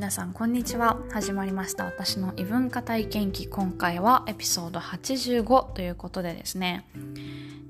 [0.00, 0.98] 皆さんこんにちは。
[1.12, 1.84] 始まりました。
[1.84, 6.86] 私の異文化体験記今回はエピソード85ということでですね。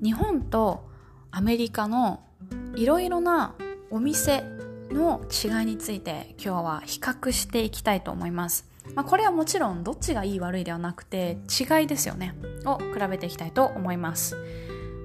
[0.01, 0.87] 日本と
[1.29, 2.23] アメリカの
[2.73, 3.53] いろいろな
[3.89, 4.45] お店
[4.91, 12.33] の違いについて今日は比較していきたいと思います、まあ、これはもちろんどっちがいい悪いではなくて違いですよね。
[12.63, 14.37] を比べていきたいと思います。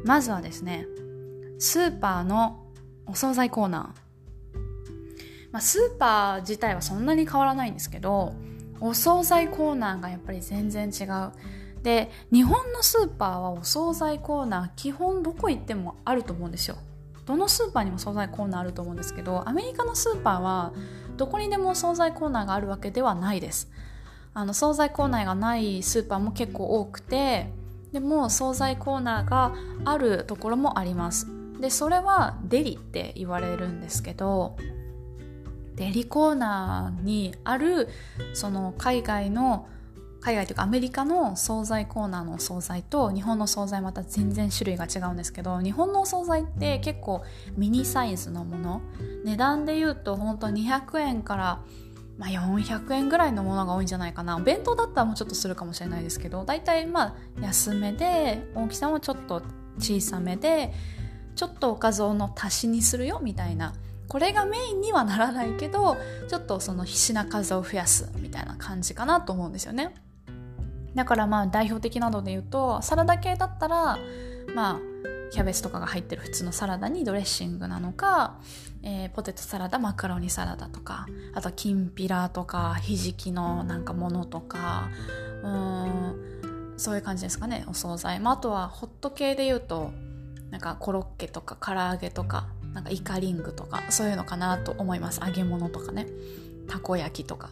[0.05, 0.87] まずはですね
[1.59, 2.65] スーパーの
[3.05, 4.06] お惣菜コーナー。
[5.53, 8.35] まあ、スーパー自体はそんなに変わらないんですけど
[8.81, 11.33] お惣菜コーナーがやっぱり全然違う。
[11.83, 16.77] で日本のスーパーはお惣菜コーナー基本どこ行ってもあると思うんですよ。
[17.27, 20.73] どのスーパーにも惣菜コーナーあると思うんですけどアメリカのスーパーは
[21.17, 23.71] どこにでも惣菜コーナーがあるわけではないです。
[24.35, 27.51] あの惣菜コーナーがないスーパーも結構多くて
[27.93, 29.55] でも惣菜コーナーが
[29.85, 31.27] あるところもあります。
[31.61, 34.57] でそれはデリって言われるんですけど
[35.77, 37.89] デリコーナーにある
[38.35, 39.69] その海外の
[40.21, 47.23] 海外というかアメリカの惣菜コーナーのお惣菜と日本の惣菜また全然種類が違うんですけど日本のお惣菜って結構
[47.57, 48.81] ミニサイズのもの
[49.25, 51.63] 値段で言うと本当200円から
[52.19, 54.39] まあ、400円ぐらいのものが多いんじゃないかな。
[54.39, 59.43] お弁当だったらもうちょっとするかもしれないですけど大体まあ安めで大きさもちょっと
[59.79, 60.73] 小さめで
[61.35, 63.75] ちょっとおかずをの足しにするよみたいな
[64.09, 65.97] これがメインにはならないけど
[66.29, 69.95] ちょっとその品数を増やすみたいな感じかなと思うんですよね。
[70.95, 73.99] だからまあ代表的なので言うとサラダ系だったら
[74.55, 74.81] まあ
[75.31, 78.39] キャベツとかが入ってる普通のサラダにドレッシングなのか、
[78.83, 84.89] えー、ポテトサラダマカロニサラダとかあとはきんぴらとかひじきのなんかものとか
[85.43, 89.91] うんそういう感じですかねお惣菜、まあ、あとはホット系で言うと
[90.51, 92.47] なんかコロッケとか唐揚げとか
[92.77, 95.21] なんかイカリングとかそういうのかなと思います。
[95.25, 96.07] 揚げ物とかね。
[96.69, 97.49] たこ焼きとか。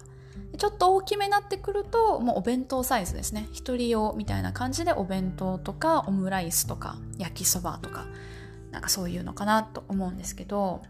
[0.59, 3.49] ちょっと大きめになってくるともうお弁当サイズですね。
[3.53, 8.05] 一人用みたいな感じでお弁当とかオムライスとか焼きそばとか。
[8.71, 10.83] なんかそういうのかなと思うんですけど。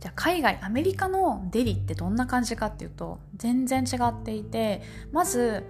[0.00, 4.82] じゃあ海外アメリカのデリってどんな感じかっていうと全然違っていて
[5.12, 5.64] まず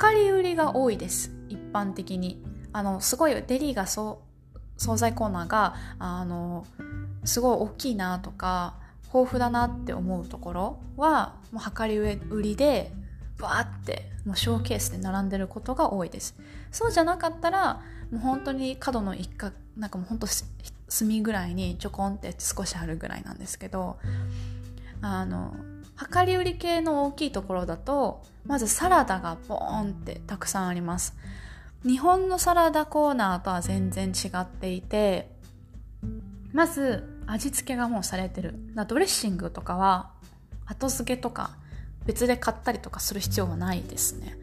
[0.00, 1.32] 量り売りが多いです。
[1.48, 2.40] 一般的に。
[2.72, 4.31] あのすごいデリがそう
[4.76, 6.66] 惣菜コーナーがあの
[7.24, 8.74] すごい大きいなとか
[9.14, 12.92] 豊富だなって思うところはもう量り売りで
[13.38, 16.36] バーってもうショーケースで並んでることが多いです。
[16.70, 20.26] そうじゃなかったらもう本当に角の一角なんかもう本当
[20.88, 23.98] 隅ぐらいにちょこんって少しあるぐらいなんですけど
[25.00, 25.54] あの
[26.14, 31.14] 量り売り系の大きいところだとまずサラダがボーンってたくさんあります。
[31.84, 35.30] 日本のサラダコーナーとは全然違っていて
[36.52, 38.54] まず味付けがもうされてる。
[38.86, 40.10] ドレッシングとかは
[40.66, 41.56] 後付けとか
[42.04, 44.36] 別で買ったりとかする必要はないですね。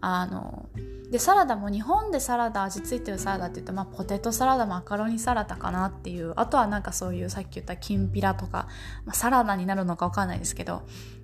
[0.00, 0.68] あの
[1.10, 6.34] でサラダも日本でサラダ味付いてるサラダって言うと、まあ、ポテトサラダマカロニサラダかなっていう。
[6.36, 8.68] あとはなんかそういうさっき言ったきんぴらとか、
[9.06, 10.82] まあ、サラダになるのか分かんないですけど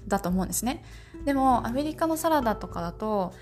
[0.08, 0.84] だと思うんですね。
[1.24, 3.34] でもアメリカのサラダとかだと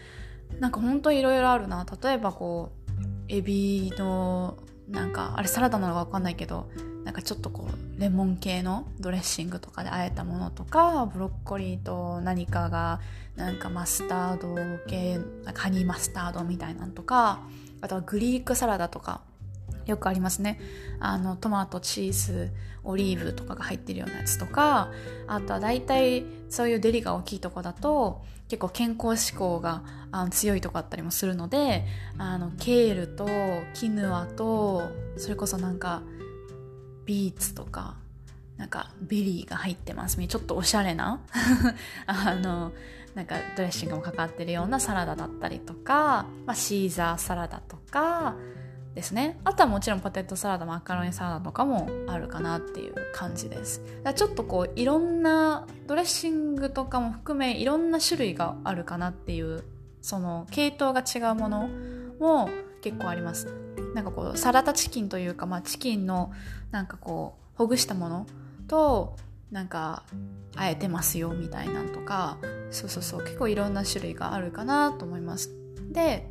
[0.61, 1.87] なんかほんといろいろあるな。
[2.03, 2.89] 例えばこう
[3.29, 4.57] エビの
[4.89, 6.69] なんかあれサラダなのか分かんないけど
[7.05, 13.01] なんかちょっとこうレモン系のドレッシングとかであえたものとかブロッコリーと何かが
[13.37, 15.19] なんかマスタード系
[15.55, 17.41] ハニマスタードみたいなのとか
[17.81, 19.21] あとはグリークサラダとか
[19.87, 20.61] よくありますね。
[21.01, 22.51] あのトマトチーズ
[22.85, 24.91] オリーブとかが入ってるようなやつとか
[25.27, 31.85] あとは大体そういうデリが大きいとこだと結構健康志向があの強いとこあったりもするので
[32.17, 33.27] あのケールと
[33.75, 36.03] キヌアとそれこそなんか
[37.05, 37.97] ビーツとか
[38.57, 41.21] なんかベリーが入ってますちょっとおしゃれな
[42.07, 42.73] あの
[43.15, 48.37] なんかドレッシングもかかってるようなサラダだったりとか、まあ、シーザーサラダとか
[48.95, 49.39] ですね。
[49.45, 53.83] あとはもちろんポテトサラダマカロニサラダとかもあるかなっていう感じです。
[54.15, 59.65] ちょっとこういろんなドレッシングとかも含めいろんな種類があるかなっていう
[60.03, 61.69] その系統が違うもの
[62.19, 62.51] も
[62.83, 63.47] 結構あります。
[63.95, 66.33] なんかこうサラダチキンというか、まあ、チキンの
[66.71, 68.27] なんかこうほぐしたもの
[68.67, 69.17] と
[69.51, 70.03] なんか
[70.57, 72.39] あえてますよみたいなんとか
[72.71, 75.51] そうそうそう結構いろんな種類があるかなと思います。
[75.91, 76.29] で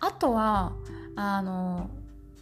[0.00, 0.72] あとは
[1.14, 1.90] あの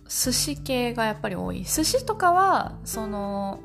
[0.08, 1.64] 寿司系がやっぱり多い。
[1.64, 3.60] 寿司とかはその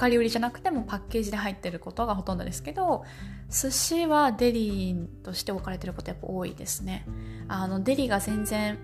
[0.00, 3.04] 量り売りじゃなくてもパッケージで入ってることがほとんどですけど
[3.48, 7.06] 寿司はデリーとして置かれてることやっぱ多いですね。
[7.48, 8.78] あのデリが全然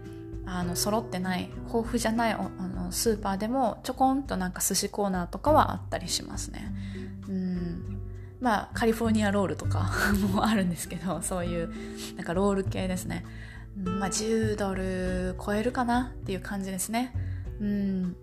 [0.47, 6.73] あの揃ってない豊富じゃないあのスーパーでもちょこんとなんか寿司コーナーとかはあったりしますね。
[7.29, 8.01] うん。
[8.41, 9.91] まあカリフォルニアロールとか
[10.33, 11.71] もあるんですけどそういう
[12.17, 13.25] なんかロール系ですね、
[13.77, 17.13] まあ、10ドル超えるかなっていう感じですね。
[17.61, 18.17] うん。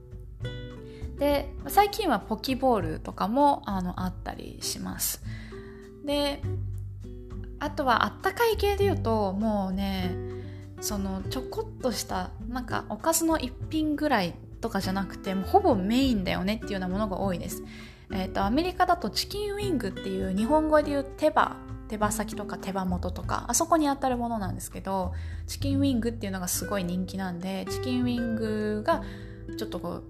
[1.18, 5.22] で最近はポキボールとかもあのあったりします。
[6.04, 6.42] で
[7.60, 10.16] あとはあったかい系で言うともうね
[10.80, 17.64] そのちょこっとしたなんかおかずの一品ぐらいとかじゃなくてもうほぼメインだよねっていうようなものが多いです。
[18.14, 21.56] えーと、アメリカだとチキンウィングっていう日本語で言う手羽
[21.92, 25.14] 手羽先とか手羽元とかあそこに当たるものなんですけど
[25.46, 29.04] チキンウィングっていうのがすごい人気なんでチキンウィングが
[29.58, 30.04] ちょっとこう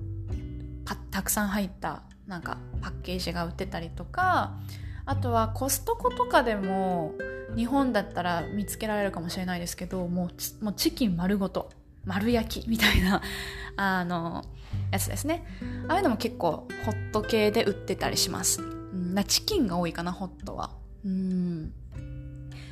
[1.09, 4.59] たくさん入ったなんかパッケージが売ってたりとか
[5.05, 7.15] あとはコストコとかでも
[7.55, 10.29] 日本だったら見つけられるかもしれないですけども
[10.61, 11.71] うもうチキン丸ごと
[12.05, 13.23] 丸焼きみたいな
[13.75, 14.45] あの
[14.91, 15.43] やつですね。
[15.87, 20.80] ああいうのも結構ホット系で売ってたりします、うん、チキンが多いかなホットは。
[21.06, 21.74] うん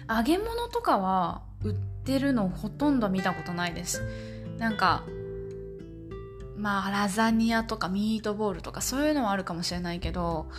[0.10, 4.02] 揚げ物とかは売ってるのほとんど見たことないです
[4.58, 5.04] なんか
[6.58, 10.50] まあラザニアとかミートボールとかそういうのはあるかもしれないけど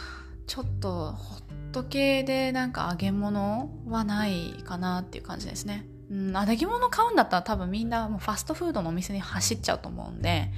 [0.46, 5.86] ちょっとホット系でなんか揚げ物はないかなっていう感じですね。
[6.10, 10.50] うん、揚げ物買うんだったら多分みんなもうファストフードのお店に走っちゃうと思うんで、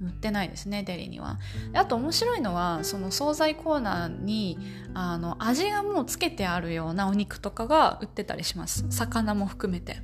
[0.00, 1.38] 売ってないですね、デリには。
[1.72, 4.58] あと面白いのは、その惣菜コーナーに、
[4.94, 8.84] あの、味がもうつけてあるようなお肉とかが売ってたりします。
[8.90, 10.02] 魚も含めて。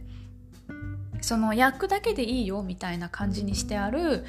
[1.22, 4.24] その焼くだけでいいよみたいな感じにしてある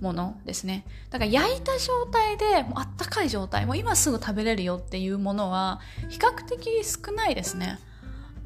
[0.00, 7.78] ものですねだから焼いた状態でもうあったかい状態もう今すぐ食べれるよっていうものは比較的少ないですね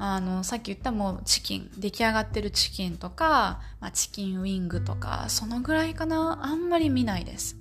[0.03, 6.39] あのさっき言ったもうチキン出来上がってるチキンとか、まあ、チキンウィングとかそのぐらいかな。
[6.41, 7.55] あんまり見ないです。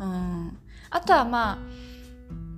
[0.00, 0.56] うん。
[0.88, 1.58] あとはまあ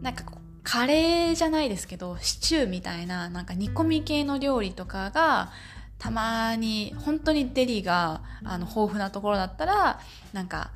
[0.02, 0.24] なんか
[0.62, 5.50] カレーじゃないですけどシチューみたいななんか煮込み系の料理とかが
[5.98, 9.98] たまに本当にデリがあの豊富なところだったら
[10.32, 10.70] なんか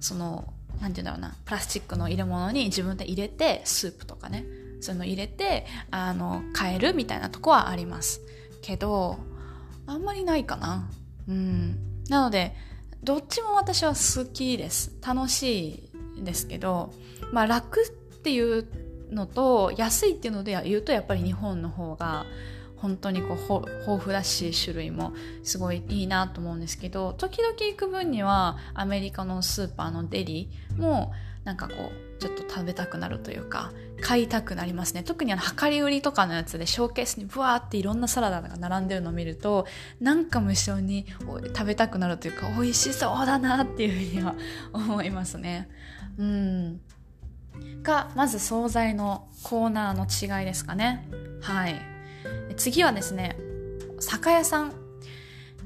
[0.00, 0.50] その
[0.80, 4.46] 何て言うんだろうなプラスチックの入れ物に自分で入れてスープとかね。
[4.80, 8.20] その入れてあの買えるみたいなとこはあります。
[8.62, 9.18] けど
[9.86, 10.88] あんまりないかな。
[11.28, 11.78] うん。
[12.08, 12.54] なので
[13.02, 14.92] どっちも私は好きです。
[15.06, 15.82] 楽し
[16.18, 16.92] いですけど
[17.32, 17.90] まあ楽っ
[18.22, 18.66] ていう
[19.10, 22.26] のと安いっていうので言うとやっぱり日本の方が
[22.76, 25.12] 本当にこう豊富だし種類も
[25.42, 31.12] すごいいいなと思うんですけど時々行く分にはアメリカのスーパーのデリも
[31.44, 33.72] なんかこうちょっと食べたくなるというか
[34.02, 35.02] 買いたくなりますね。
[35.02, 39.66] 特にあの量り売りとかのやつでショーケースにブワーっていろんなサラダが並んでるのを見ると
[40.00, 44.34] なんか無性に食べたくなるというか美味しそうだなっていうふうには
[44.72, 45.68] 思いますね。
[46.18, 46.80] うん。
[47.82, 50.04] がまず惣菜のコーナーの
[50.38, 51.08] 違いですかね。
[51.40, 51.80] はい。
[52.56, 53.36] 次はですね
[53.98, 54.89] 酒屋さん。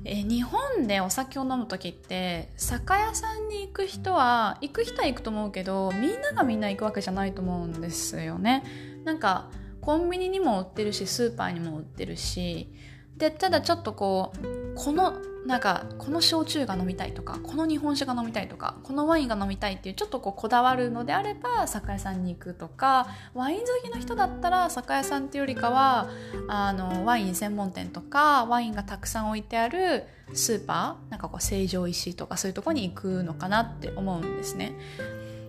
[0.05, 8.63] え日本でお酒を飲む時って酒屋さんに行く人は行く人は行くと思うけどみんながみんな行くわけじゃないと思うんですよね。
[9.05, 12.71] なんかコンビニにも売ってるしスーパーにも売ってるし
[13.17, 15.15] でただちょっとこうこの
[15.47, 26.09] なんかこの焼酎が飲みたいとかこの日本酒が飲みたいとかこのワインが飲みたいっていうちょっとこうこだわるのであれば酒屋さんに行くとかワイン好きの人だったら酒屋さんっていうよりかは
[26.49, 34.73] あのワイン専門店とかワインがたくさん置いてあるスーパーなんかこう成城石とかそういうとこに行くのかなって思うんですね。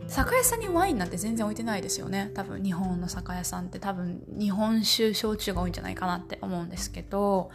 [0.07, 2.31] 酒屋さんにワインなんて全然置いてないですよね。
[2.33, 3.79] 多分日本の酒屋さんって。
[3.79, 7.49] 多分日本酒焼酎が多いんじゃないかなって思うんですけど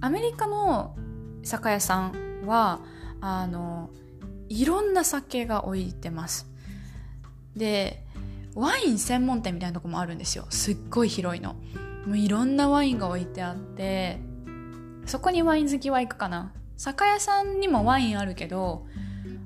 [0.00, 0.96] アメリカの
[1.42, 2.80] 酒屋さんは
[3.20, 3.90] あの
[4.48, 6.46] いろんな酒が置いてます。
[7.56, 8.02] で
[8.54, 10.46] ワイン専門店みたいなとこもあるんですよ。
[10.50, 11.54] すっごい広いの。
[12.06, 14.20] もういろんなワインが置いてあって
[15.06, 16.52] そこにワイン好きは行くかな。
[16.76, 18.86] 酒屋さんにもワインあるけど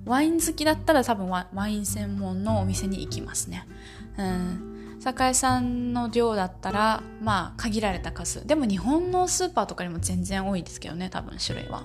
[0.09, 3.67] ワイン好きだったら多分ワイン専門のお店に行きますね。
[4.17, 4.97] うん。
[5.01, 8.47] 酒屋さんの量だったら、まあ、限られた数。
[8.47, 11.85] でも日本のスーパーとかにも全然多いですけどね、多分種類は。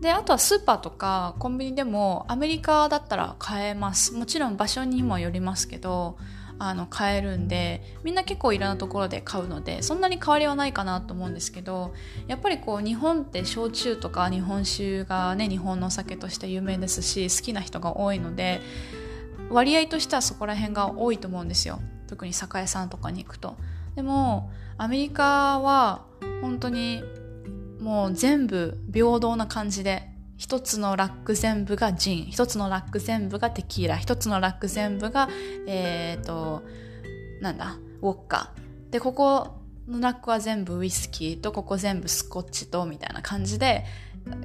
[0.00, 4.14] で、あとはスーパーとかコンビニでもアメリカだったら買えます。
[4.14, 6.18] もちろん場所にもよりますけど、
[6.58, 11.94] あの買えるんでみんな結構いろんなところで買うのでそんなに変わりはないかなと思うんですけど
[12.28, 18.60] やっぱりこう日本って焼酎とか日本酒がね日本のお酒として有名ですし好きな人が多いので
[19.50, 21.80] 割合としてはそこら辺が多いと思うんですよ。
[22.08, 23.56] 特に酒屋さんとかに行くと。
[23.94, 26.04] でもアメリカは
[26.40, 27.02] 本当に
[27.80, 35.28] もう全部平等な感じで一つのラック全部がジン、一つのラック全部がテキーラ、一つのラック全部が、
[35.66, 36.62] えっ、ー、と、
[37.40, 38.52] なんだ、ウォッカ。
[38.90, 39.56] でここ
[39.88, 43.84] のラックは全部ウイスキーとここ全部スコッチとみたいな感じで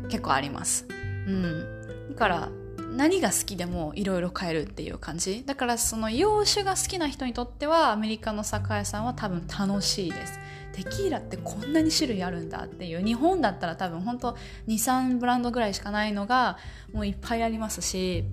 [0.10, 0.86] 結構あります。
[0.90, 2.10] うん。
[2.10, 2.50] だから
[2.92, 5.44] 何が好きでもいろいろ買えるっていう感じ。
[5.46, 10.40] だからその洋酒が好きな人にとってはアメリカの酒屋さんは多分楽しいです。
[10.74, 14.38] テキーラってこんなに種類あるんだっていう日本だったら多分本当
[14.68, 16.58] 23ブランドぐらいしかないのが
[16.94, 18.24] もういっぱいありますし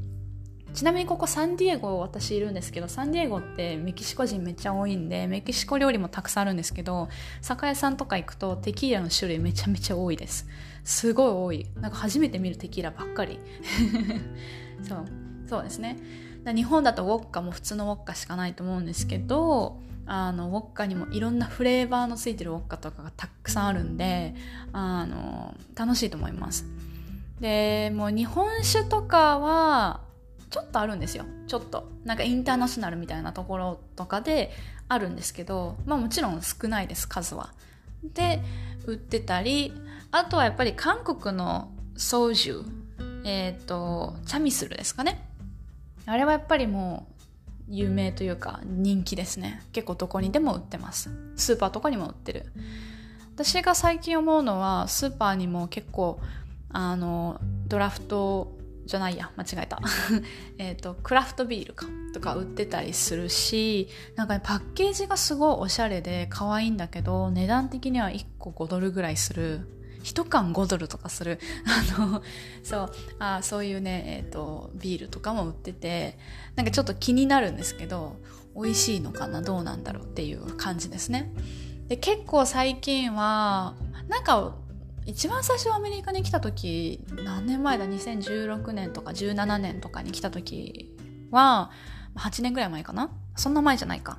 [0.74, 7.08] ちなみにここサンディエゴ私いるんですけどサンディエゴってメキシコ人めっちゃ多いんでメキシコ料理もたくさんあるんですけど
[7.40, 10.46] 酒屋さんとか行くとテキーラの種類めちゃめちゃ多いです。
[10.84, 11.66] すごい多い。
[11.76, 13.38] なんか初めて見るテキーラばっかり。
[14.86, 15.04] そう。
[15.48, 15.98] そうですね。
[16.46, 24.34] 日本だとウォッカも普通のウォッカしかないと思うんですけどあのウォッカにもいろんなフレーバーのついてるウォッカとかがたくさんあるんで
[24.72, 26.66] あの楽しいと思います。
[27.40, 30.00] でもう日本酒とかは
[30.50, 31.24] ちょっとあるんですよ。
[31.46, 31.90] ちょっと。
[32.04, 34.50] なんかインターナショナルみたいなところとかで
[34.88, 37.52] あるんですけどまあもちろん少ないです数は。
[38.02, 38.42] で
[38.86, 39.74] 売ってたり
[40.10, 42.64] あとはやっぱり韓国のソージュ
[43.24, 45.28] えっ、ー、とチャミスルですかね。
[46.06, 47.17] あれはやっぱりもう
[47.68, 49.62] 有名というか人気ですね。
[49.72, 51.10] 結構どこにでも売ってます。
[51.36, 52.46] スーパーとかにも売ってる。
[53.34, 56.20] 私が最近思うのはスーパーにも結構
[56.70, 58.56] あのドラフト
[58.86, 59.30] じゃないや。
[59.36, 59.80] 間違えた。
[60.58, 69.77] えっとクラフトビールかとか売ってたりするしなんかねパッケージがすごいおしゃれで可愛いんだけど値段的には1個5ドルぐらいする。
[70.02, 71.38] 1缶5ドルとかする。
[71.96, 72.22] あの
[72.62, 76.18] そうあそういうね、えーと、ビールとかも売ってて
[76.56, 78.16] なんかちょっと気になるんですけど
[78.54, 79.42] 美味しいのかな？
[79.42, 81.32] どうなんだろうっていう感じですね。
[81.88, 83.74] で結構最近は
[84.08, 84.54] なんか
[85.06, 90.94] 一番最初アメリカに来た時何年前だ？2016年とか17年とかに来た時
[91.30, 91.70] は
[92.14, 93.10] 8年ぐらい前かな？
[93.36, 94.18] そんな前じゃないか。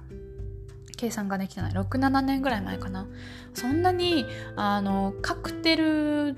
[0.99, 1.71] 計算ができてない。
[1.71, 3.07] 67年ぐらい前かな。
[3.53, 4.25] そんなに
[4.57, 6.35] あのカクテル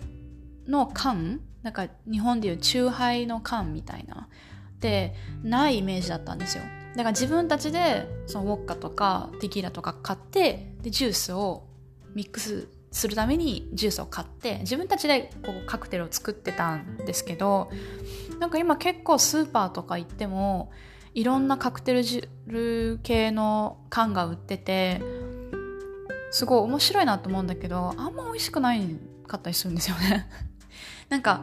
[0.68, 4.30] の缶なんか日本でいうチューハイの缶みたいな
[4.80, 6.64] でないイメージだったんですよ。
[6.92, 11.68] だから自分たちでそのウォッカとかテキーラとか買ってでジュースを
[12.14, 17.72] ミックスするためにジュースを買って自分たちでこうカクテルを作ってたんですけど
[18.40, 20.72] なんか今結構スーパーとか行っても
[21.14, 22.02] いろんなカクテ
[22.48, 25.02] ル系の缶が売ってて
[26.32, 30.30] すごい面白いなと思うんだけどあんま美味しくないかったりするんですよね。
[31.10, 31.42] なんか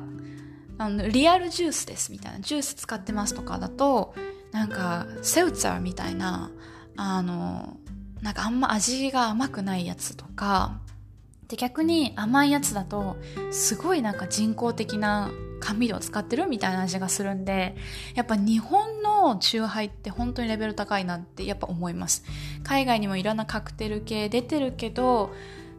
[0.78, 4.14] あのリアルジュースですみたいなジュース使ってますとかだと
[4.52, 6.50] なんかセウツァーみたいな
[6.96, 7.76] あの
[8.22, 10.80] なんかあんま味が甘くないやつとか
[11.48, 13.16] で逆に甘いやつだと
[13.50, 17.74] すごいなんか人工的な甘味料を使ってるみたいな味がするんで
[18.14, 22.22] やっぱ日本のチューハイって本当にレベル高いなってやっぱ思います。
[22.64, 25.32] 海外にもいろんなカクテル系出てるけど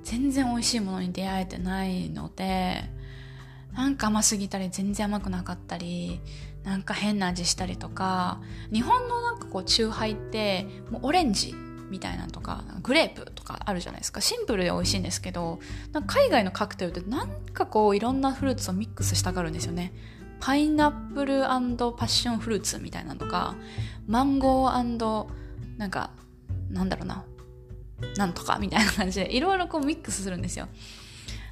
[0.03, 2.83] 全然美味しいものに出会えてないので
[3.73, 6.19] なんか甘すぎたり全然甘くなかったり
[6.63, 8.41] なんか変な味したりとか
[8.73, 11.53] 日本のなんかこうチューハイってもうオレンジ
[11.89, 14.21] みたいなとかグレープとかあるじゃないですか。
[14.21, 15.59] シンプルで美味しいんですけど
[16.07, 19.93] 海外のカクテルってなんかこういろんなフルーツをミックスしたがるんですよね。
[20.39, 23.55] パイナップルパッションフルーツみたいなとか
[24.07, 25.27] マンゴー
[25.77, 26.11] なんか
[26.69, 27.25] なんだろうな。
[28.15, 30.67] なんとかみたいな感じでいろいろこうミックスするんですよ。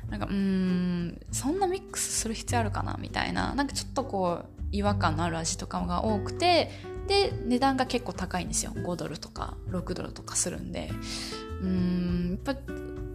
[0.09, 3.53] なんかうんそんなミックスする必要あるかなみたいな。
[3.55, 6.71] なんかちょっとこう違和感のある味とかが多くて
[7.07, 8.71] で値段が結構高いんですよ。
[8.75, 10.91] 5ドルとか6ドルとかするんで。
[11.61, 12.61] うんやっぱ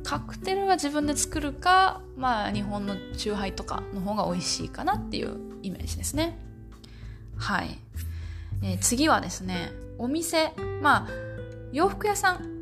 [0.04, 6.38] カクテルは自分で作るかまあ日本のチューハイとかの方が美味しいかなっていうイメージですね。
[7.36, 7.78] はい、
[8.62, 10.52] えー、次はですねお店。
[10.80, 11.08] まあ
[11.72, 12.52] 洋服屋さん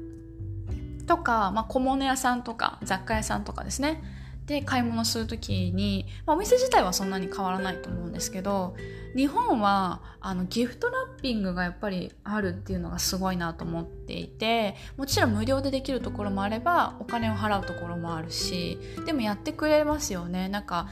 [1.06, 4.02] とか、まあ、小物屋さんとか雑貨屋さんとかですね。
[4.46, 8.74] で買い物する時に、まあ、お店自体はそんなに変わらないと思うんですけど
[9.16, 20.48] 日本はあのギフトラッピングがやっぱりあるっていうのがすごいなと思っていてもちろん無料でできるところもあればお金を払うところもあるしでもやってくれますよね。
[20.48, 20.88] なんか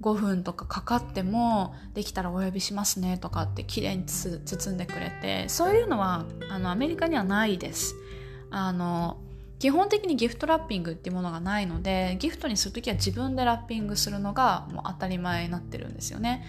[0.00, 7.94] 5分とかかかってもできたらお呼びしますねとかって綺麗に包んでくれてそういうのはあのアメリカにはないです。
[8.50, 9.18] あの
[9.58, 16.46] 基本的にギフトラッピングっていうものがないのでギフトにする時は自分でラッピングするのがもう当たり前になってるんですよね。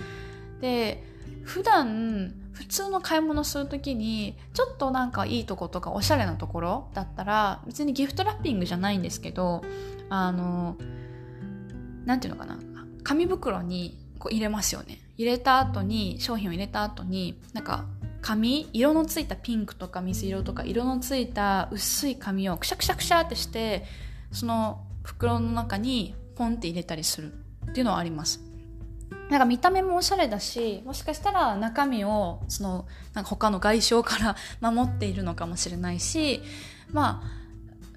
[0.62, 1.11] で
[1.44, 9.64] 普段普通の買い物する時にちょっとなんかいいとことかおしゃれなところだったら別にギフトラッピングじゃないんですけど
[10.10, 10.78] あの
[12.06, 12.60] 何ていうのかな。
[13.04, 15.00] 紙袋にこう入れますよね。
[15.18, 17.86] 入れた後に商品を入れた後になんか
[18.22, 23.84] 紙色のついたピンクとか水色とか色のついた薄い紙をくしゃくしゃくしゃってして
[24.32, 27.34] その袋の中にポンって入れたりする
[27.70, 28.51] っていうのはあります。
[29.32, 36.42] なんか見た目もおしゃれだしもしかしたら中身をそのなんか他の外傷から 守っているのかもしれないし
[36.92, 37.42] まあ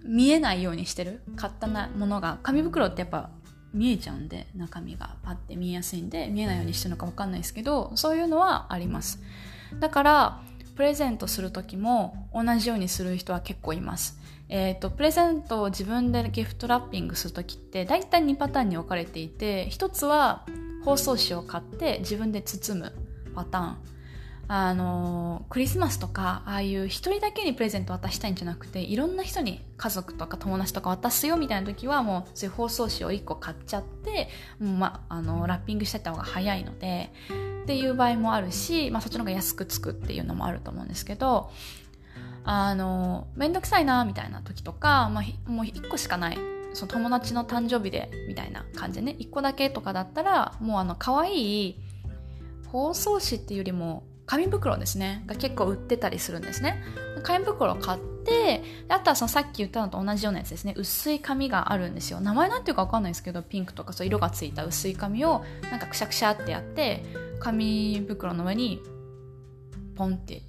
[0.05, 1.23] 見えないようにしてる。
[1.35, 2.39] 買ったなものが。
[2.43, 3.31] 紙袋ってやっぱ
[3.73, 5.17] 見えちゃうんで中身が。
[5.25, 9.19] パッて見えやすいんで見えないようにしてるのか分かんないですけどそういうのはあります。
[9.81, 10.41] だから
[10.77, 14.21] プレゼントする時も同じようにする人は結構います。
[14.51, 20.45] えーと、プレゼントを自分でギフトラッピングする時って大体2パターンに分かれていて1つは
[20.85, 22.93] 包装紙を買って自分で包む
[23.35, 23.77] パターン。
[24.47, 34.29] あのクリスマスとかああいう一人だけにプレゼント渡したいんじゃなくていろんな人に家族とか友達とか渡すよみたいな時はもうそういう包装紙を1個買っちゃって
[34.61, 37.11] もう、ま、あのラッピングしてた方が早いので
[37.63, 41.51] っていう場合もあるし、まあ、そっちの方が安くつくっていうのもあると思うんですけど
[42.45, 46.54] あの面倒くさいなみたいな時とか、まあ、もう1個しかない。
[46.75, 49.17] その友達の誕生日でみたいな感じでね。
[49.19, 51.81] 1個だけとかだったらもうあの可愛い
[52.69, 55.23] 包装紙っていうよりも紙袋ですね。
[55.27, 56.83] が結構売ってたりするんですね。
[57.23, 60.75] 紙袋買ってあとはそのさっき言ったのと同じようなやつですね。
[60.77, 62.21] 薄い紙があるんですよ。
[62.21, 67.05] 名前なんていうか分かんないですけどピンクとかそう色がついた薄い紙をなんかくしゃくしゃってやって
[67.39, 68.83] 紙袋の上に
[69.95, 70.43] ポンって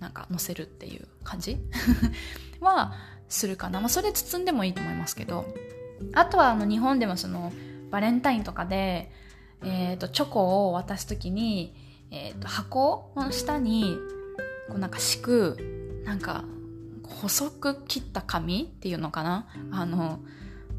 [0.00, 1.58] なんか乗せるっていう感じ？
[2.60, 2.92] は
[3.30, 5.46] するかな、まあ、それ包んでもいいと思いますけど。
[6.14, 7.52] あとはあの日本でもその
[7.90, 9.10] バレンタインとかで、
[9.62, 11.74] えー、とチョコを渡す時に、
[12.10, 13.98] えー、と箱の下に
[14.68, 16.44] こうなんか敷くなんか
[17.04, 19.46] 細く切った紙っていうのかな。
[19.72, 20.20] あの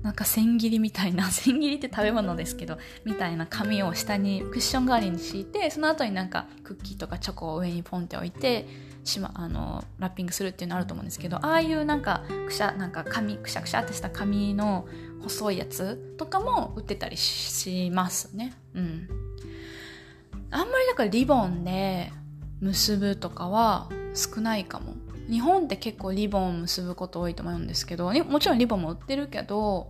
[0.02, 8.68] なんか千切りみたいな 千切りって食べ物ですけどみたいな紙を下にクッション代わりに敷いてその後になんかクッキーとかチョコを上にポンって置いて
[9.04, 14.88] しまあのラッピングするっていうのあると思うんですけどああいうなんかくしゃなんか紙くしゃくしゃってした紙の
[15.24, 18.54] 細いやつとかも売ってたりしますね。
[18.74, 19.08] うん。
[20.50, 22.12] あんまりだからリボンで
[22.60, 24.96] 結ぶとかは少ないかも。
[25.30, 29.90] 日本って結構リボンを結ぶこと多いと思うんですけどもちろんリボンも売ってるけど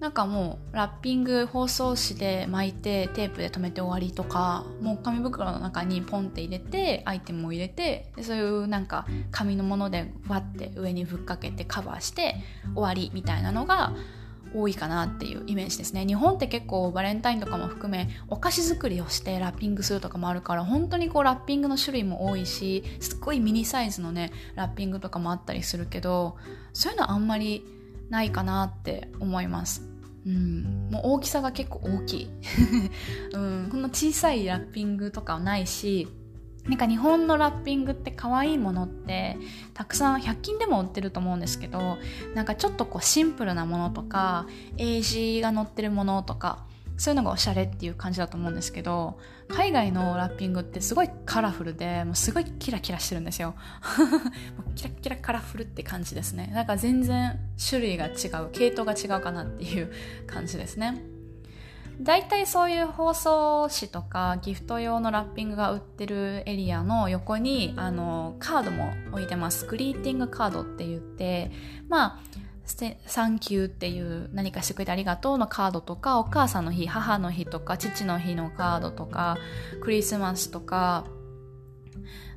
[0.00, 12.36] なんかもうラッピング包装紙で巻いてテープで留めて終わりとかもう紙袋の中にポンって入れてアイテムを入れてでそういうなんか紙のものでわって上にぶっかけてカバーして
[12.74, 13.94] 終わりみたいなのが
[14.54, 16.06] 多いかなっていうイメージですね。
[16.06, 26.36] 日本って結構バレンタインとかも含めお菓子作りをしてラッピングするとかもあるから本当にこうラッピングの種類も多いしすっごいミニサイズのねラッピングとかもあったりするけど
[26.72, 27.64] そういうのあんまり
[28.10, 29.82] ないかなって思います。
[30.26, 32.30] うん、もう大きさが結構大きい、
[33.34, 36.08] うん、こんな小さいラッピングとかはないし
[36.66, 39.36] なんか日本のラッピングって可愛いものって
[39.74, 41.98] たくさん100均でも売ってると思うんですけど
[42.34, 44.46] なんかちょっとこうシンプルなものとか
[44.78, 46.64] 英字が載ってるものとか
[46.96, 53.54] そういうのがおしゃれっていう感じだと思うんですけど海外のラッピングってすごいカラフルでもうすごいキラキラしてるんですよ。
[54.74, 56.50] キラキラカラフルって感じですね。
[56.54, 59.92] なんか全然種類が違う系統が違うかなっていう
[60.26, 61.02] 感じですね。
[62.00, 69.66] 大体そういう包装紙とかギフト用のラッピングが売ってるエリアの横にあのカードも置いてます。
[69.66, 71.52] グリーティングカードって言って
[71.88, 72.20] まあ
[72.66, 79.36] サンキューっていう何かしてくれてありがとうのカードとかお母さんの日母の日とか父の日のカードとか
[79.82, 81.04] クリスマスとか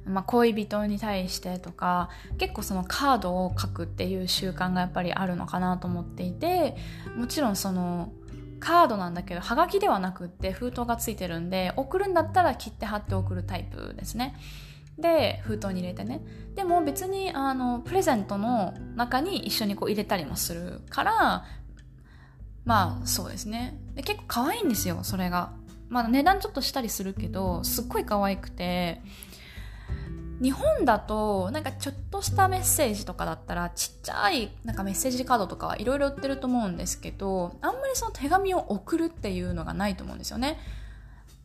[0.05, 6.75] まあ、恋人に対してとか結構そのカードを書くっていう習慣がやっぱりあるのかなと思っていて
[7.17, 8.13] もちろんその
[8.59, 14.35] カードなんだけどはがきではなくって封筒がついてるんで送るんだったら切って貼って送るタイプですね。
[14.97, 16.21] で封筒に入れてね。
[16.55, 21.45] でも別にあのプレゼントの中に一緒にこう入れたりもするから
[22.65, 23.79] まあそうですね。
[23.95, 25.53] で結構可愛いんですよそれが。
[25.89, 29.01] まあ値段ちょっとしたりするけどすっごい可愛くて。
[30.41, 40.59] 日本だとなんかちょっとしたメッセージとかだったらちっちゃいなんかメッセージカードとかはいろいろ売ってると思うんですけどあんまりその手紙を送るっていうのがないと思うんですよね。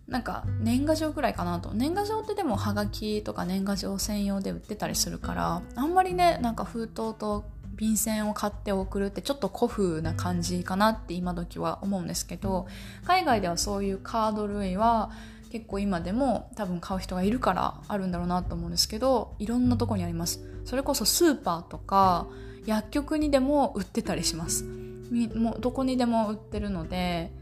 [0.08, 1.70] なんか年賀状ぐらいかなと。
[1.72, 7.44] 年賀状ってでもはがきとか年賀状専用で売ってたりするからあんまりねなんか封筒と
[7.76, 12.66] 便箋を買って送るってちょっと古風な感じかなって今時は思うんですけど
[13.04, 15.10] 海外ではそういうカード類は
[15.50, 20.40] 結構今でも多分買う人がいるからあるんだろうなと思うんですけどいろんなとこにあります。
[20.64, 22.26] それこそスーパーとか
[22.64, 24.64] 薬局にでも売ってたりします。
[25.34, 27.32] もうどこにでも売ってるので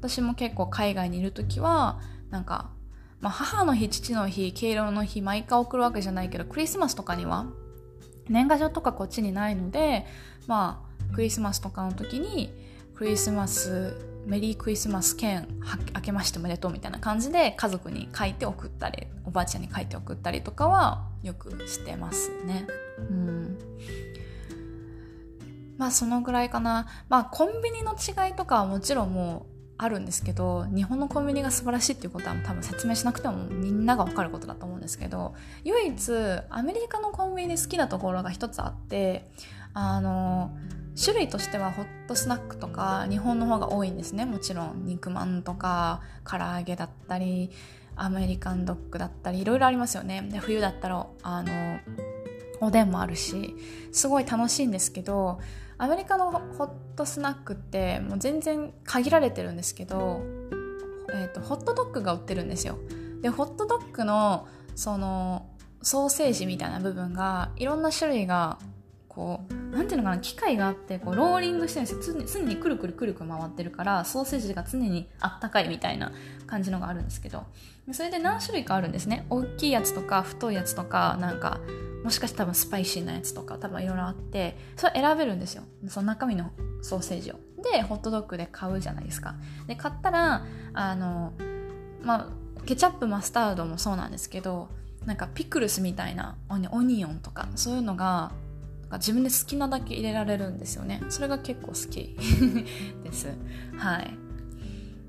[0.00, 2.70] 私も結構海外にいる時はなんか
[3.20, 7.46] まあ、母の日父の日敬老の日毎回送るわけじゃないけどクリスマスとかには
[8.28, 10.06] 年賀状とかこっちにないので
[10.46, 12.50] まあクリスマスとかの時に
[12.94, 13.94] クリスマス
[14.26, 15.48] メリークリスマス兼
[15.94, 22.66] 明けましておめでとうみたいな感じで家族に書いて送ったりおばあちゃんに書いて送ったりとかはよくしてますね。
[22.98, 23.58] うん。
[25.78, 26.86] まあそのぐらいかな。
[27.08, 36.12] まあコンビニの違いとかはもちろんもうあるんですけど日本のコンビニが素晴らしいっていうことは多分説明しなくてもみんなが分かることだと思うんですけど唯一
[36.50, 39.26] アメリカのコンビニで好きなところが一つあって
[39.72, 40.54] あの
[41.02, 44.26] 種類としてはホットスナックとか日本の方が多いんですね。
[44.26, 47.50] もちろん肉まんとか唐揚げだったり
[47.96, 50.28] アメリカンドッグだったりいろいろありますよね。
[50.30, 51.50] で冬だったらあの
[52.60, 53.56] おでんもあるし
[53.92, 55.40] すごい楽しいんですけど
[55.78, 60.20] アメリカのホットスナックってもう全然限られてるんですけど、
[61.10, 62.78] えーと、ホットドッグが売ってるんですよ。
[63.22, 65.46] でホットドッグのその
[65.82, 68.58] ソーセージみたいな部分がいろんな種類が
[69.08, 72.16] こうなんていうのかな機械があってこうローリングしてるんですよ。
[72.26, 76.12] 常にくるくるくるくる回ってるからソーセージが常にあったかいみたいな
[76.46, 77.44] 感じのがあるんですけど。
[77.92, 79.26] それで何種類かあるんですね。
[79.30, 81.60] 大きいやつとか太いやつとかなんか
[82.04, 85.64] もしかして多分スパイシーなやつとか多分いろいろあってそれ選べるんですよ。
[85.88, 86.50] その中身の
[86.82, 87.36] ソーセージを。
[87.62, 89.34] でホットドッグで買うじゃないですか。
[89.66, 91.32] で買ったらあの
[92.02, 94.68] まあケチャップマスタードもそうなんですけど
[95.04, 98.32] なんかピクルスみたいなオニオンとかそういうのが
[98.98, 101.02] 自分で好きなだけ入れられるんですよね。
[101.08, 102.16] それが結構好き
[103.04, 103.28] です。
[103.76, 104.14] はい。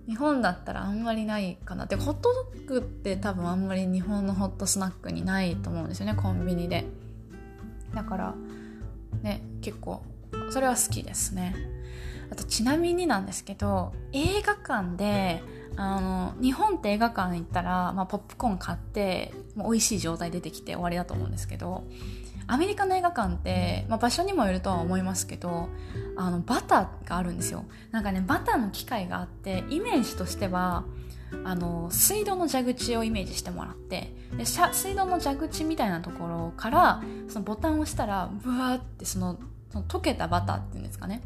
[0.07, 1.85] 日本だったらあんまりないかな。
[1.85, 6.15] でホットドッグって多分あんまり日本のホットスナックにないと思うんですよね。
[6.15, 6.85] コンビニで。
[7.93, 8.35] だから
[9.21, 10.03] ね結構
[10.49, 11.55] それは好きですね。
[12.31, 15.43] あとちなみになんですけど映画館で
[15.75, 21.83] あの日本って映画館行ったら、まあ、ポップコーン買ってもう美味しい状態出てきて終わりだと思うんですけど
[22.47, 25.69] アメリカの映画館って、まあ、場所にもよるとは思いますけど
[26.15, 27.65] あのバターがあるんですよ。
[27.91, 30.83] なんかねバターの機械があってイメージとしては
[31.43, 39.39] あの水道の蛇口をイメージしてもらってで水道の蛇口みたいなところからそのボタンを押したらブワーってその
[39.71, 41.21] その溶けたバターっていうんですかね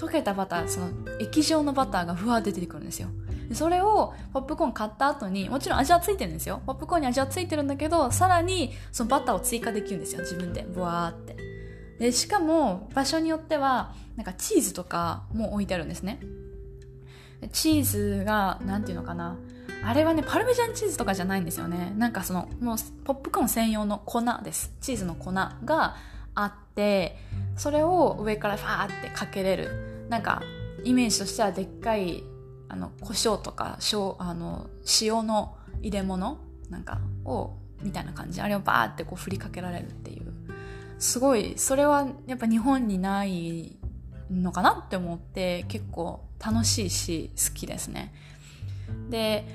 [0.00, 0.88] 溶けたバターその
[1.20, 3.08] 液状のバターがふわーって出てくるんですよ。
[3.48, 6.62] でそれをポップコーン買った後にもちろん味はついてるんですよ。
[6.66, 10.22] ポップコーンに味はついてるんだけどさらにそのバターを追加できるんですよ。
[10.22, 10.64] 自分で。
[10.68, 11.36] ブワーって。
[11.98, 16.20] でしかも場所によってはなんかチーズとかも置いてあるんですね。
[17.52, 19.36] チーズが何ていうのかな。
[19.82, 21.92] あれはねパルメジャンチーズとかじゃないんですよね。
[21.96, 24.72] なんかそのもうポップコーン専用の粉です。
[24.80, 25.56] チーズの粉が
[26.34, 27.16] あって
[27.56, 29.89] それを上からファーってかけれる。
[30.10, 30.42] なんか
[30.84, 32.24] イメージとしてはでっかい
[32.68, 33.78] あの胡椒とか
[34.18, 34.68] あの
[35.00, 38.40] 塩の入れ物なんかをみたいな感じ。
[38.40, 40.32] あれをバーってこう振りかけられるっていう。
[40.98, 43.78] すごいそれはやっぱ日本にない
[44.30, 48.12] のかなって思って結構楽しいし好きですね。
[49.08, 49.46] で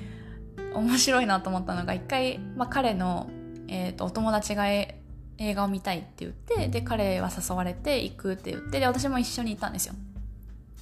[0.74, 3.30] 面白いなと思ったのが一回、まあ、彼の、
[3.68, 4.94] えーと、お友達が映
[5.38, 9.94] 画を見たいって言ってで彼は誘われて行くって言ってで私も一緒に行ったんですよ。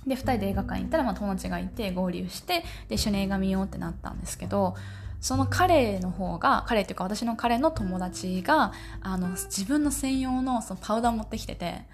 [0.06, 4.74] で2人で映画館行ったら、まあ、友達がいて合流してで一緒に映画見ようってなったんですけど
[5.20, 11.86] その彼の方が彼っていうか私の彼の友達があの自分の専用のそのパウダー持ってきてて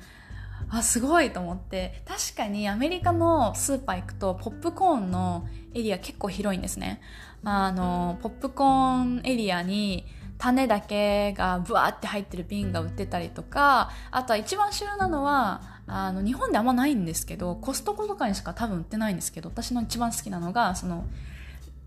[0.68, 7.00] あすごいと思って確かにアメリカのスーパー行くとポップコーンのエリア結構広いんですね。
[7.44, 10.04] あのポップコーンエリアに
[10.38, 21.04] 種だけがブワーって入ってる瓶が売ってたりとかあとは一番主要なのはあの日本であんまないんですけどコストコとかにしか多分売ってないんですけど私の一番好きなのがその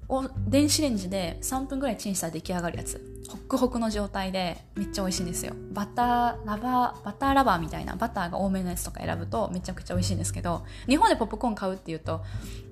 [0.10, 3.02] お電子レンジで3分ぐらいチンしたら出来上がるやつ。
[3.30, 5.54] ホックホクの状態でめっちゃ美味しいんですよ。
[5.72, 12.22] バターラバーバターラバーみたいなバターが多めのやつとか選ぶとめちゃくちゃ美味しいんですけど日本でポップコーン買うっていうと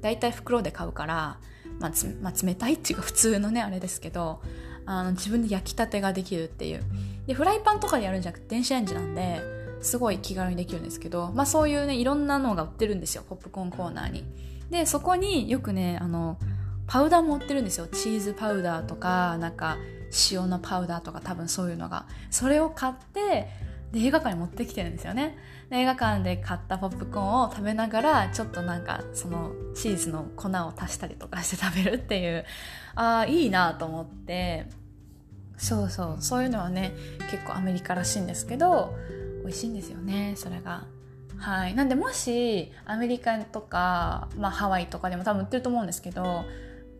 [0.01, 1.37] 大体袋で買うから、
[1.79, 1.91] まあ、
[2.21, 4.41] まあ、冷たいっていうか普通のねあれですけど
[4.85, 6.83] あの自分で焼きたてができるっていう。
[7.27, 14.23] でフライパンとかでやるんじゃなくて電子レンジなんですごい気軽にできるんですけど、まあそういうね、いろんなのが売ってるんですよ、ポップコーンコーナーに。
[14.69, 16.37] で、そこによくね、あの、
[16.87, 17.87] パウダーも売ってるんですよ。
[17.87, 19.77] チーズパウダーとか、なんか、
[20.31, 22.05] 塩のパウダーとか多分そういうのが。
[22.29, 23.47] それを買って、
[23.91, 25.37] で、映画館に持ってきてるんですよね。
[25.69, 32.45] で映画館で買ったポップコーンを食べながら、ちょっとなんか、その、チーズの粉を足したりとかして食べるっていう、
[32.95, 34.67] ああ、いいなと思って、
[35.57, 36.93] そうそう、そういうのはね、
[37.29, 38.95] 結構アメリカらしいんですけど、
[39.41, 40.85] 美味しいんですよねそれが。
[41.37, 46.45] はい、なんでもしアメリカとか、まあ、ハワイとかでも多分売ってると思うんですけど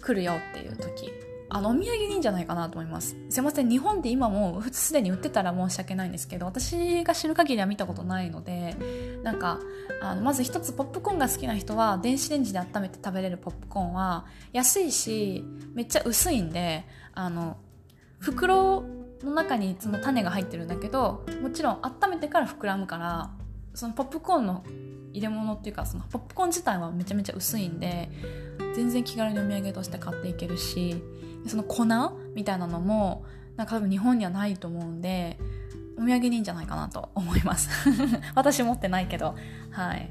[0.01, 1.11] 来るよっていう時。
[1.53, 3.17] あのお土産にいいんじゃないかなと思います。
[3.29, 8.77] すいません日本で今もすでに売ってたら申し訳ないんですけど私が知る限りは見たことないので
[9.21, 9.59] なんか
[10.01, 17.57] あのまず一つポップコーンが好きな人は電子レンジで温めて食べれるポップコーンは安いしめっちゃ薄いんであの
[18.19, 18.85] 袋
[19.25, 23.31] の中にその種が入ってるんだけどもちろん温めてから膨らむから
[23.73, 24.63] そのポップコーンの
[25.13, 28.09] 入れ物っていうかそのポップコーン自体はめちゃめちゃ薄いんで
[28.75, 31.01] 全然気軽にお土産として買っていけるし
[31.47, 31.85] その粉
[32.35, 33.25] みたいなのも
[33.57, 35.37] なんか多分日本にはないと思うんで
[35.97, 37.69] お土産にいいんじゃないかなと思います。
[38.33, 39.35] 私持ってないけど。
[39.69, 40.09] はい。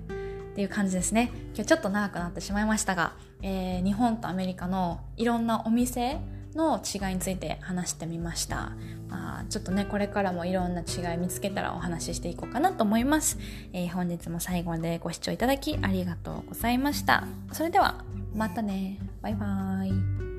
[0.53, 1.31] っていう感じですね。
[1.55, 6.21] 今日ちょっと長くなってしまいましたが、えー、日本とアメリカのいろんなお店
[6.55, 8.73] の違いについて話してみました、
[9.09, 13.39] まあ、ちょっとねこれからもいろんな違い見つけたらお話ししていこうかなと思います、
[13.73, 17.27] えー、本日も最後までご視聴いただきありがとうございました。
[17.53, 18.99] それではまたね。
[19.23, 20.30] バイバーイ。